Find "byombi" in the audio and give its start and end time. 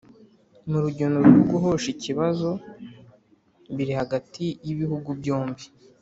5.19-5.63